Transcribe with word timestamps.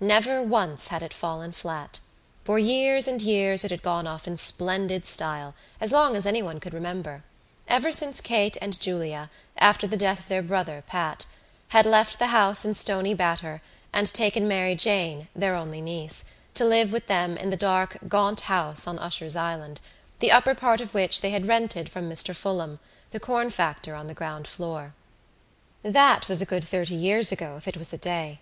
Never 0.00 0.42
once 0.42 0.88
had 0.88 1.00
it 1.04 1.14
fallen 1.14 1.52
flat. 1.52 2.00
For 2.42 2.58
years 2.58 3.06
and 3.06 3.22
years 3.22 3.62
it 3.62 3.70
had 3.70 3.82
gone 3.82 4.04
off 4.04 4.26
in 4.26 4.36
splendid 4.36 5.06
style 5.06 5.54
as 5.80 5.92
long 5.92 6.16
as 6.16 6.26
anyone 6.26 6.58
could 6.58 6.74
remember; 6.74 7.22
ever 7.68 7.92
since 7.92 8.20
Kate 8.20 8.56
and 8.60 8.80
Julia, 8.80 9.30
after 9.56 9.86
the 9.86 9.96
death 9.96 10.18
of 10.18 10.26
their 10.26 10.42
brother 10.42 10.82
Pat, 10.88 11.26
had 11.68 11.86
left 11.86 12.18
the 12.18 12.26
house 12.34 12.64
in 12.64 12.74
Stoney 12.74 13.14
Batter 13.14 13.62
and 13.92 14.12
taken 14.12 14.48
Mary 14.48 14.74
Jane, 14.74 15.28
their 15.36 15.54
only 15.54 15.80
niece, 15.80 16.24
to 16.54 16.64
live 16.64 16.90
with 16.90 17.06
them 17.06 17.36
in 17.36 17.50
the 17.50 17.56
dark 17.56 17.96
gaunt 18.08 18.40
house 18.40 18.88
on 18.88 18.98
Usher's 18.98 19.36
Island, 19.36 19.80
the 20.18 20.32
upper 20.32 20.56
part 20.56 20.80
of 20.80 20.94
which 20.94 21.20
they 21.20 21.30
had 21.30 21.46
rented 21.46 21.88
from 21.88 22.10
Mr 22.10 22.34
Fulham, 22.34 22.80
the 23.10 23.20
corn 23.20 23.50
factor 23.50 23.94
on 23.94 24.08
the 24.08 24.14
ground 24.14 24.48
floor. 24.48 24.94
That 25.84 26.28
was 26.28 26.42
a 26.42 26.44
good 26.44 26.64
thirty 26.64 26.96
years 26.96 27.30
ago 27.30 27.56
if 27.56 27.68
it 27.68 27.76
was 27.76 27.92
a 27.92 27.98
day. 27.98 28.40